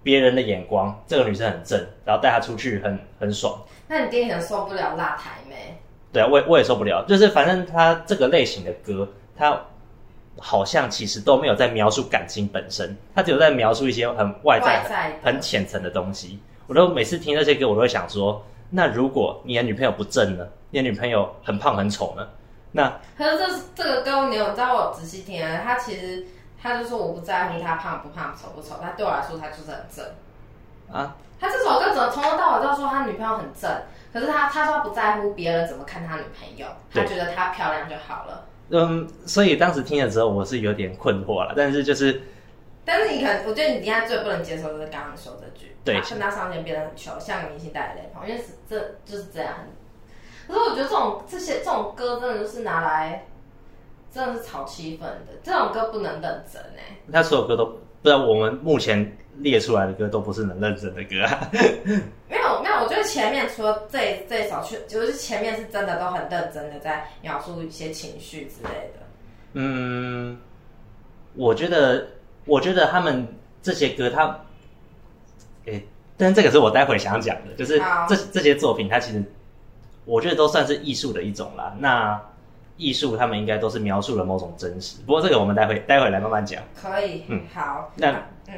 [0.05, 3.61] 别人的眼光，这个女生很正，然后带她出去很很爽。
[3.89, 5.81] 那你爹很受不了辣台妹？
[6.13, 7.05] 对啊，我也我也受不了。
[7.09, 9.61] 就是反正他这个类型的歌，他。
[10.41, 16.41] 好像其实都没有在描述感情本身，他只有在描述一些很外在、外在很浅层的东西。
[16.67, 20.45] 我都每次听那些歌，我都会想说：那如果你的女朋友不正呢？
[20.71, 22.29] 你的女朋友很胖很丑呢？
[22.73, 25.61] 那可是这这个歌，你有知道我仔细听啊？
[25.63, 26.27] 他其实
[26.65, 30.03] 他就说我不在乎他胖不胖、丑不丑，他对我来说他就是很正
[30.91, 31.15] 啊。
[31.39, 33.71] 他这首歌怎么从头到尾都说他女朋友很正？
[34.11, 38.47] 可是他他说他不在乎别人怎么看他女朋友，他觉得她漂亮就好了。
[38.71, 41.53] 嗯，所以当时听的时候，我是有点困惑了。
[41.55, 42.23] 但是就是，
[42.83, 49.53] 但是你可能，我觉得你应该最不能接受的是刚刚说这句，对，趁他上前变得很丑，像个明星带雷朋，因为是这就是这样。
[50.49, 53.27] 可是我觉得这种这些这种歌真的就是拿来，
[54.15, 55.33] 真的是炒气氛的。
[55.43, 56.97] 这种歌不能认真哎。
[57.13, 57.67] 他所有歌都，
[58.03, 61.51] 不然我们目前列出来的歌都不是能认真的歌啊。
[62.29, 69.01] 没有没有，我觉得前面除了这这一首，就是前面是真的都很认真的在描述一些情绪之类的。
[69.55, 70.39] 嗯，
[71.35, 72.07] 我觉得，
[72.45, 73.27] 我觉得他们
[73.63, 74.27] 这些歌，他，
[75.67, 79.23] 诶、欸，但是这个是我待会想讲的，就是好这这些作品，它其实
[80.05, 81.75] 我觉得都算是艺术的一种啦。
[81.79, 82.21] 那
[82.77, 86.63] 艺术他们应该都是描述了某种真实，不过这个我们待会待会来慢慢讲。
[86.75, 87.43] 可以，嗯。
[87.55, 88.11] 好，那
[88.49, 88.55] 嗯，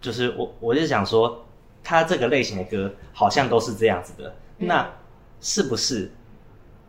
[0.00, 1.44] 就是我我就想说，
[1.82, 4.68] 他这个类型的歌好像都是这样子的，嗯。
[4.68, 4.86] 那
[5.40, 6.10] 是不是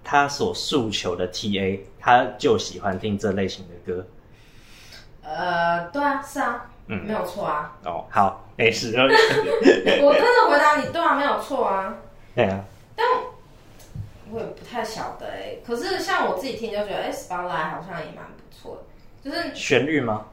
[0.03, 4.05] 他所诉求的 TA 他就喜欢听这类型的歌？
[5.23, 7.05] 呃，对啊，是啊，嗯。
[7.05, 8.93] 没有错啊，哦，好，没事。
[8.97, 11.95] 我真的回答你，对啊，没有错啊，
[12.35, 12.63] 对啊，
[14.31, 18.83] 我也不太晓得哎、可是像我自己听就觉得，哎、s p o t l i g h t 好像也蛮不错
[19.23, 20.27] 的，就是旋律吗？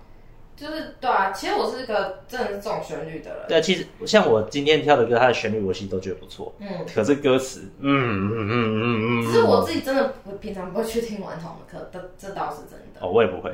[0.55, 6.55] 就是对啊，其实我是一个真的是这种旋律的人，对啊，其实像我今天跳的歌，它的旋律我其实都觉得不错。
[6.59, 13.01] 嗯，可是歌词，嗯嗯嗯嗯嗯，只是我自己真的不平常不会去听顽童的歌，这这倒是真的。
[13.01, 13.51] 哦，我也不会。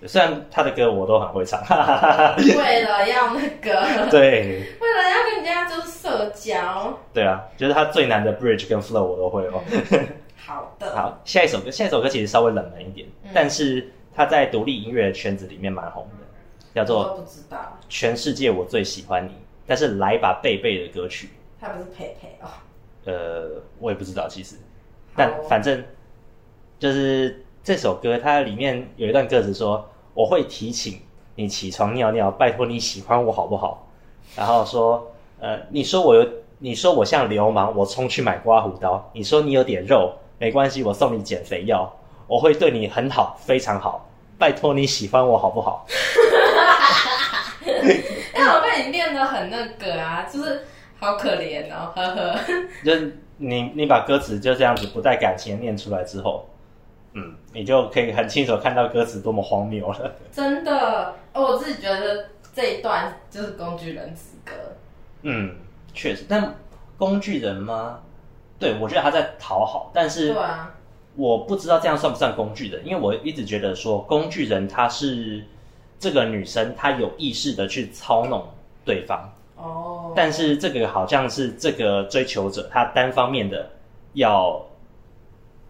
[0.00, 4.60] 对，虽然他的歌我都很会唱，哈哈哈哈为了要那个， 对。
[4.80, 6.96] 为了要跟人家就是社交。
[7.12, 9.62] 对啊，就是他最难的 bridge 跟 flow 我都会哦。
[10.36, 13.30] 好的，好，下一首歌，下一首歌其实稍微冷门一点，嗯。
[13.34, 16.24] 但是他在独立音乐圈子里面蛮红的，
[16.74, 17.56] 叫做都不知道，
[17.88, 19.30] 《全世界我最喜欢你》，
[19.66, 22.46] 但是来吧贝贝的歌曲，他不是佩佩哦。
[23.06, 24.56] 呃，我也不知道其实，
[25.16, 25.82] 但反正
[26.78, 31.00] 就是这首歌，它里面有一段歌词说：“我会提醒
[31.34, 33.88] 你起床尿尿，拜托你喜欢我好不好？”
[34.38, 35.10] 然后说
[35.42, 36.24] ：“呃，你说我有，
[36.60, 39.10] 你说我像流氓，我冲去买刮胡刀。
[39.12, 41.92] 你说你有点肉，没关系，我送你减肥药。
[42.28, 44.08] 我会对你很好，非常好。
[44.38, 45.84] 拜托你喜欢我好不好？”
[47.66, 50.62] 哎、我被你念得很那个啊，就是
[51.00, 52.38] 好可怜哦，呵呵。
[52.86, 56.48] 就是你你把歌词就这样子不带感情念出来之后，
[57.18, 60.12] 嗯，你就可以很清楚看到歌词多么荒谬了。
[60.30, 64.52] 真的，哦我自己觉得这一段就是工具人之歌。
[65.22, 65.56] 嗯，
[65.94, 66.54] 确实，但
[66.98, 68.00] 工具人吗？
[68.58, 70.74] 对，我觉得他在讨好，但是对啊，
[71.14, 75.42] 我不知道这样算不算工具人，因为我一直觉得说工具人他是
[75.98, 78.46] 这个女生，她有意识的去操弄
[78.84, 83.68] 对方，哦，但是这个好像是这个追求者他单方面的
[84.12, 84.62] 要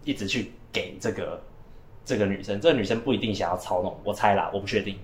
[0.03, 1.41] 一直去给这个
[2.05, 4.99] 这个女生，这个女生不一定想要操弄，我猜啦，我不确定，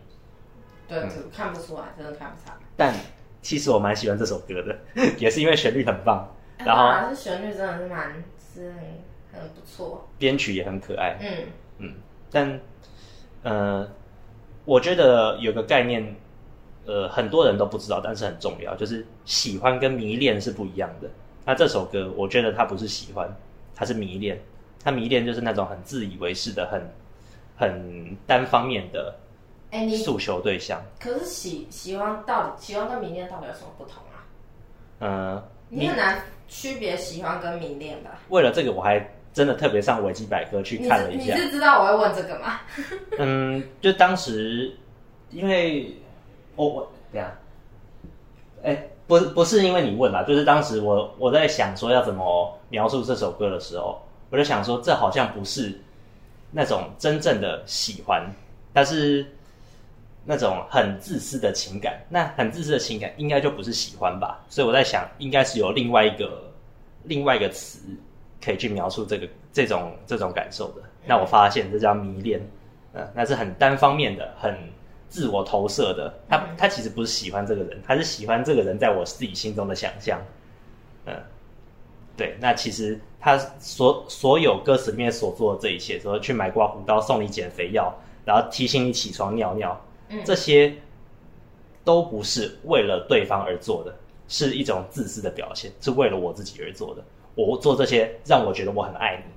[0.87, 0.99] 对，
[1.35, 2.53] 看不出来，真的看不出来。
[2.77, 2.93] 但
[3.41, 4.77] 其实我蛮喜欢这首歌的，
[5.17, 6.29] 也是因为旋律很棒。
[6.59, 8.71] 然后啊，这旋律真的是蛮是
[9.31, 10.07] 很很不错。
[10.19, 11.47] 编曲也很可爱，嗯
[11.79, 11.95] 嗯，
[12.29, 12.59] 但
[13.41, 13.89] 呃，
[14.63, 16.15] 我觉得有个概念，
[16.85, 21.09] 呃，很多人都不知道，但是很重要，就是喜欢跟迷恋是不一样的。
[21.43, 23.27] 那这首歌，我觉得它不是喜欢，
[23.75, 24.39] 它是迷恋。
[24.83, 26.81] 它迷恋就是那种很自以为是的、很
[27.57, 29.15] 很单方面的
[29.71, 30.81] 哎、你诉求对象。
[30.99, 34.21] 可是喜喜欢到底喜欢跟迷恋到底有什么不同啊？
[34.99, 38.19] 呃，你很难区别喜欢跟迷恋吧？
[38.29, 41.35] 为了这个，我还真的特别上维基百科去你看了一下。
[41.35, 42.61] 是你是知道我会问这个吗？
[43.17, 44.77] 嗯，就当时，
[45.31, 45.97] 因为
[46.55, 47.35] 我我等一下，
[48.63, 53.99] 哎、不不是因为你问啦，就是当时我我在想说要怎么描述这首歌的时候，
[54.33, 55.79] 我就想说这好像不是
[56.49, 58.27] 那种真正的喜欢，
[58.73, 59.23] 但是
[60.25, 62.03] 那种很自私的情感。
[62.09, 64.43] 那很自私的情感应该就不是喜欢吧？
[64.49, 66.51] 所以我在想，应该是有另外一个
[67.03, 67.77] 另外一个词
[68.43, 70.81] 可以去描述这个这种这种感受的。
[71.05, 72.41] 那我发现这叫迷恋。
[72.95, 74.57] 嗯，那是很单方面的，很
[75.09, 76.11] 自我投射的。
[76.27, 80.19] 他他其实不是喜欢这个人，他是喜欢这个人在我自己心中的想象。
[81.05, 81.13] 嗯，
[82.15, 82.37] 对。
[82.39, 87.93] 那其实他所所有歌词里面所做的这一切，说去买刮胡刀、送你减肥药，
[88.25, 90.73] 然后提醒你起床尿尿，嗯这些
[91.83, 93.95] 都不是为了对方而做的，
[94.27, 97.03] 是一种自私的表现，是为了我自己而做的。
[97.35, 99.33] 我做这些让我觉得我很爱你。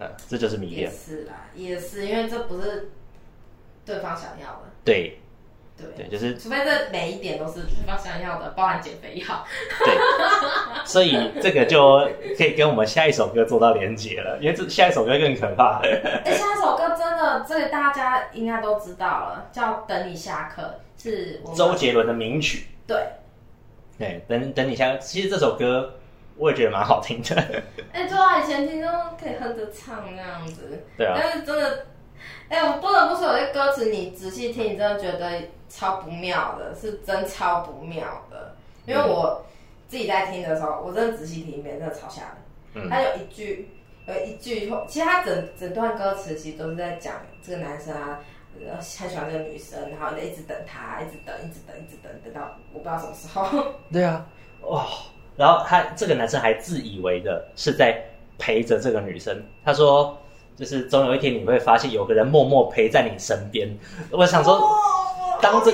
[0.00, 0.80] 嗯，这就是迷恋。
[0.82, 2.90] 也是啦，也是，因为这不是
[3.84, 4.62] 对方想要的。
[4.84, 5.18] 对
[5.78, 9.44] 对对，就是除非这每一点都是对方想要的，包含减肥药。
[9.84, 9.96] 对，
[10.84, 15.80] 所以这个就可以跟我们下一首歌做到连接了，因为这下一首歌更可怕。
[15.82, 22.66] 哎、下一首歌真的，这个大家应该都知道了，叫《等你下课》，是周杰伦的名曲。
[22.86, 22.96] 对。
[23.98, 25.94] 对，等等你下课，其实这首歌
[26.36, 27.34] 我也觉得蛮好听的。
[27.92, 28.88] 哎、对啊，以前听都
[29.20, 30.84] 可以哼着唱那样子。
[30.96, 31.18] 对啊。
[31.20, 31.86] 但是真的，
[32.48, 38.54] 哎、我不得不说，有些歌词你仔细听，你真的觉得超不妙的，是真超不妙的。
[38.86, 39.44] 因为我
[39.86, 42.30] 自己在听的时候，我真的仔细听一遍，真的超吓人。
[42.74, 42.88] 嗯。
[42.88, 43.70] 他有一句，
[44.06, 48.20] 有一句，其实他整整段歌词其实都是在讲这个男生啊，
[48.66, 53.72] 很喜欢这个女生，然后就一直等她，一直等，一直等，一直等，等到我不知道什么时候。
[53.92, 54.26] 对啊，
[54.62, 54.86] 哇！
[55.36, 58.02] 然后他这个男生还自以为的是在
[58.38, 60.18] 陪着这个女生，他说，
[60.58, 63.68] 就是总有一天你会发现有个人默默陪在你身边。
[64.10, 64.60] 我想说，
[65.40, 65.72] 当这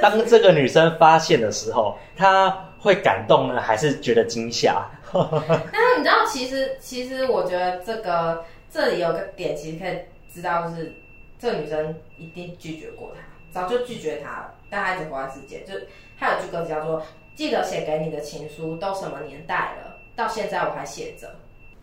[0.00, 2.48] 当这个女生发现的时候，她
[2.78, 4.86] 会感动呢，还是觉得惊吓？
[5.12, 9.98] 但是你知道，其实其实我觉得这个这里有个点，其实可以
[10.32, 10.94] 知道，就是
[11.38, 13.20] 这个女生一定拒绝过他，
[13.60, 15.60] 早就拒绝他了，但他一直活在世界。
[15.64, 15.74] 就
[16.18, 17.02] 他有句歌词叫做。
[17.36, 19.98] 记得写给你的情书都什么年代了？
[20.16, 21.28] 到现在我还写着。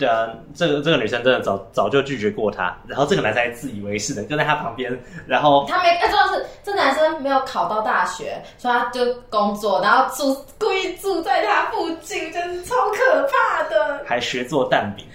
[0.03, 4.91] 对啊，这个这个女生真的早早就拒绝过他，然后这个男生还自以为是的跟在他旁边，
[5.25, 14.03] 然后他没，哎，重要是这男生没有考到大学，所以他就工作，然后住故意住在他附近，真是超可怕的。
[14.05, 15.05] 还学做蛋饼，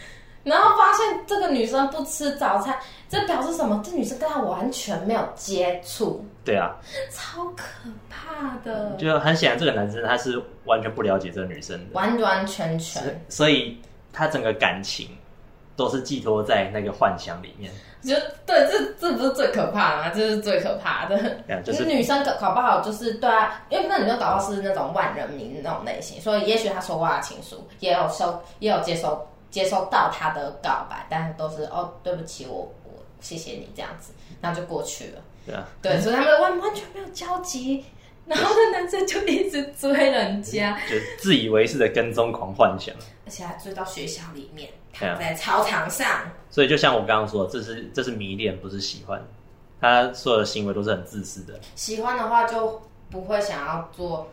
[0.43, 2.75] 然后发现这个女生不吃早餐，
[3.11, 3.83] 这表示什么？
[3.85, 6.25] 这女生跟他完全没有接触。
[6.47, 6.75] 对啊，
[7.11, 7.65] 超可
[8.09, 8.97] 怕的。
[8.99, 13.23] 就很显然，这个男生他是完全不了解这个女生的，完完全全。
[13.29, 13.79] 所以
[14.13, 15.09] 他整个感情
[15.77, 17.73] 都是寄托在那个幻想里面。
[18.01, 18.15] 就
[18.47, 20.11] 对，这这不是最可怕的吗？
[20.15, 21.19] 这是最可怕的。
[21.65, 32.91] 就是女生搞搞不好就是对啊，因为那女生搞不好是那种万人迷那种类型，所以也许他收过他的情书，也有收，也有接收接收到他的告白，但是都是哦，对不起，我我
[33.21, 35.21] 谢谢你这样子，然后就过去了。
[35.45, 37.85] 对啊，对，所以他们完完全没有交集，
[38.27, 42.95] 然后那男生就一直追人家，就自以为是的跟踪狂幻想，
[43.29, 46.23] 而且还追到学校里面，躺在操场上。
[46.49, 49.23] 所以就像我刚刚说，这是这是迷恋，不是喜欢。
[49.83, 51.61] 他所有的行为都是很自私的。
[51.75, 54.27] 喜欢的话就不会想要做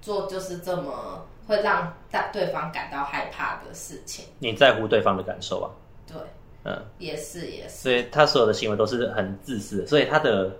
[0.00, 1.92] 做就是这么会让
[2.32, 4.24] 对方感到害怕的事情。
[4.38, 5.66] 你在乎对方的感受啊？
[6.06, 6.16] 对。
[6.62, 10.54] 嗯，也是也是，所以他所有的行为都是很自私的，所以他的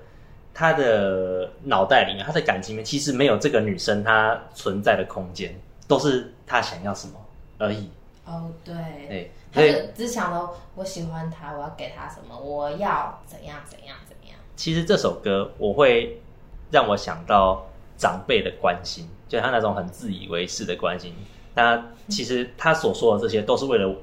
[0.52, 5.54] 他的脑袋里面，他的感情里面其实没有这个女生她存在的空间，
[5.90, 7.14] 都是他想要什么
[7.58, 7.90] 而已。
[8.24, 8.74] 哦，对，
[9.08, 14.38] 对，他就只想到，我喜欢他，我要给他什么，我要怎样怎样怎样。
[14.56, 16.22] 其实这首歌我会
[16.70, 17.66] 让我想到
[17.98, 21.14] 长辈的关心，就他那种很自以为是的关心。
[21.54, 23.94] 那其实他所说的这些都是为了。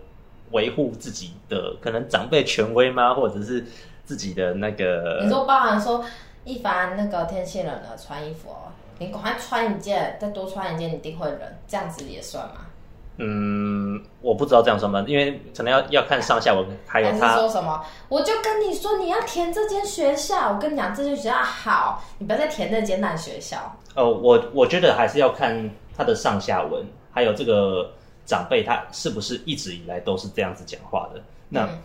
[0.52, 3.14] 维护自己的可能长辈权威吗？
[3.14, 3.66] 或者是
[4.06, 5.20] 自己的那个？
[5.22, 6.06] 你说包含说
[6.46, 12.66] 一凡那个天气冷了穿衣服哦，你赶快穿一件，再多穿一件，你一定会冷，这样子也算吗？
[13.18, 15.04] 嗯，我不知道这样算吗？
[15.08, 17.84] 因为可能要要看上下文，还有他说什么？
[18.10, 23.58] 我就跟你说，你要填这间学校，我跟你讲，这间学校好，你不要再填那间烂学校。
[23.96, 27.92] 哦、呃，我我觉得还是要看他的上下文，还有这个。
[28.28, 31.22] 长辈他是不是一直以来都是这样子讲话的？
[31.48, 31.80] 那、嗯、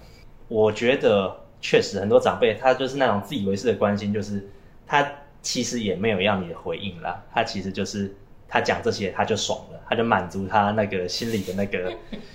[0.48, 4.44] 我觉得确实很多长辈他就是那种自以为是的关心，就是
[4.84, 5.08] 他
[5.42, 8.14] 其实也没有要你的回应啦，他其实就是
[8.48, 11.92] 他讲这些他就爽了，他就满足他那个心里的那个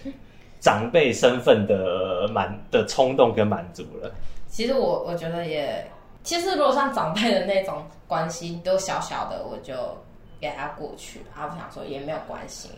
[0.61, 4.13] 长辈身份的满的冲动跟满足了。
[4.47, 5.89] 其实我我觉得也，
[6.23, 9.73] 其实如果像长辈的那种关系都小小的，我就
[10.39, 12.69] 给他过去，他不想说也没有关系。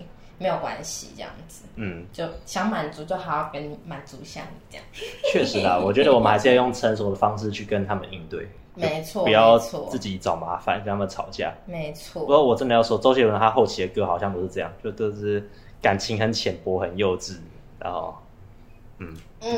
[0.41, 4.85] 没有关系，这样子，嗯，就想满足就好好跟你满足一下你这样。
[5.33, 8.47] 确实啦，我觉得我们还是要用成熟的方式去跟他们应对，
[8.79, 12.21] 没错，不要自己找麻烦跟他们吵架，没错。
[12.21, 15.47] 不过我真的要说，周杰伦他后期的歌好像不是这样，就都是
[15.81, 17.37] 感情很浅薄、很幼稚，
[17.77, 18.15] 然后，
[18.97, 19.51] 嗯嗯，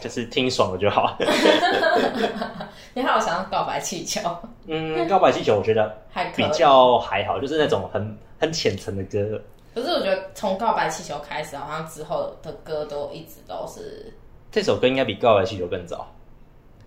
[0.00, 1.16] 就是听爽了就好。
[2.94, 4.20] 你看我想要告白气球，
[4.66, 9.40] 嗯，告白气球我觉得 还比较还好，就是那种很很浅层的歌。
[9.74, 14.12] 可是我觉得从告白气球开始，好像之后的歌都一直都是。
[14.50, 16.10] 这首歌应该比告白气球更早。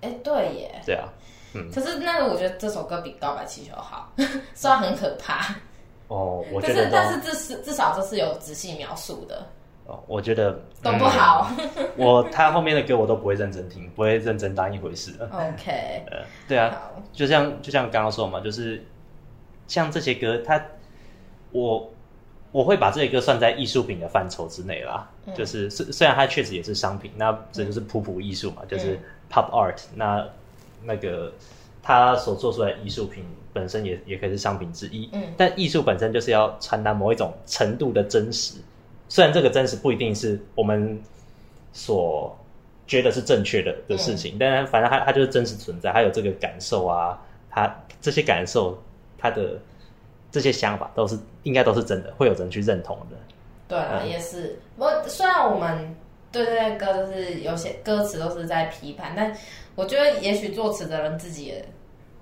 [0.02, 0.82] 哎、欸，对耶。
[0.86, 1.08] 对啊，
[1.54, 1.70] 嗯。
[1.74, 4.12] 可是那个，我觉得这首歌比告白气球好，
[4.54, 5.56] 虽然很可怕。
[6.08, 6.90] 哦，我觉得。
[6.92, 9.46] 但是，这是至少这是有仔细描述的。
[9.86, 11.52] 哦，我觉得都不好。
[11.58, 15.12] 嗯、我他后面的歌我都不会认真听， 不会认真当一回事。
[15.32, 16.04] OK。
[16.12, 16.82] 呃，对啊，
[17.14, 18.84] 就像就像刚刚说嘛，就是
[19.68, 20.64] 像这些歌，他
[21.52, 21.89] 我。
[22.54, 28.99] 我会把这些歌算在艺术品的范畴之内啦，嗯、就是虽虽然它确实也是商品，那这就是普普艺术嘛，嗯、就是
[29.32, 30.28] pop art，那
[30.84, 31.32] 那个
[31.82, 38.55] 他所做出来的艺术品本身也也可以是商品之一，嗯，但艺术本身就是要传达某一种程度的真实，
[39.09, 41.01] 虽然这个真实不一定是我们
[41.73, 42.38] 所
[42.88, 47.19] 觉得是正确的的事情，嗯、但反正它它就是真实存在，它有这个感受啊，
[47.49, 48.82] 它这些感受
[49.17, 49.59] 它的。
[50.34, 53.17] 这些想法都是应该都是真的，会有人去认同的。
[53.67, 54.57] 对啊，嗯、也是。
[54.77, 55.93] 我虽然我们
[56.32, 59.36] 对对对，歌就是有些歌词都是在批判，但
[59.75, 61.65] 我觉得也许作词的人自己也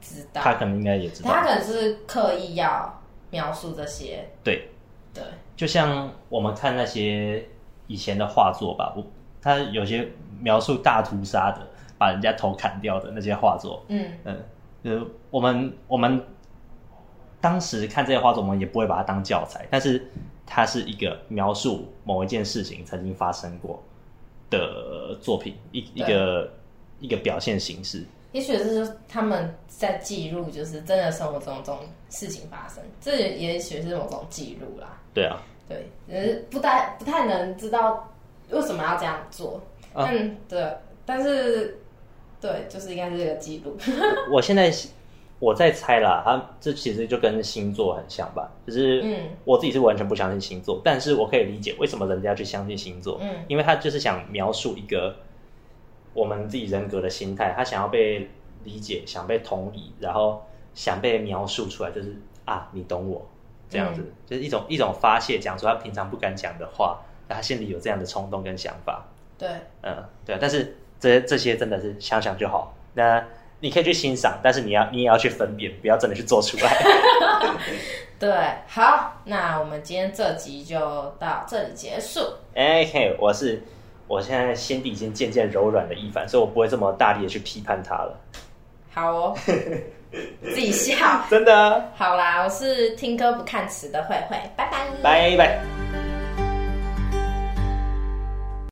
[0.02, 4.28] 知道，他可能应该也知道，他可能是刻意要描述这些。
[4.44, 4.70] 对。
[5.12, 5.24] 对，
[5.56, 7.44] 就像我们看那些
[7.88, 9.04] 以前的画作吧，我
[9.42, 10.08] 他有些
[10.40, 14.12] 描述大屠杀的，把人家头砍掉的那些画作，嗯。
[14.24, 14.40] 嗯，
[14.84, 16.24] 就是我们我们
[17.42, 20.08] 当时看这些画作，我们也不会把它当教材，但是
[20.46, 23.84] 它是一个描述某一件事情曾经发生过
[24.50, 26.52] 的作品，一一个
[27.00, 28.06] 一个表现形式。
[28.32, 31.80] 也许是他们在记录，就是真的生活中这种
[32.10, 35.02] 事情发生，这也许是某种记录啦。
[35.14, 38.08] 对啊，对，只是不太不太能知道
[38.52, 39.62] 为什么要这样做。
[39.96, 40.78] 嗯、啊，对，
[41.08, 41.80] 但是
[42.40, 43.76] 对，就是应该是这个记录。
[44.32, 44.72] 我现在
[45.40, 55.16] 我在猜啦，他这其实就跟星座很像吧，就是嗯，我自己是完全不相信星座，嗯、但是我可以理解为什么人家要去相信星座，嗯，因为他就是想描述一个。
[56.12, 58.28] 我们自己人格的心态，他想要被
[58.64, 63.26] 理解，想被同理，然后想被描述出来，就是啊，你懂我
[63.70, 69.06] 这样子，嗯、就是一种一种发泄，讲出他平常不敢讲的话，他心里有这样的冲动跟想法。
[69.38, 69.48] 对，
[69.84, 72.76] 嗯，对，但是这这些真的是想想就好。
[72.96, 73.24] 那
[73.60, 76.78] 你可以去欣赏，但是你要你也要去分辨，不要真的去做出来。
[78.20, 78.32] 对，
[78.68, 80.80] 好，那我们今天这集就
[81.20, 82.20] 到这里结束。
[82.56, 83.62] 哎嘿，我是。
[84.08, 88.20] 我现在心底已经渐渐柔软的一番，所以我不会这么大力的去批判他了。
[88.92, 89.38] 好哦，
[90.42, 90.96] 自己笑，
[91.30, 91.92] 真的。
[91.96, 96.09] 好啦，我是听歌不看词的慧慧，拜拜，拜拜。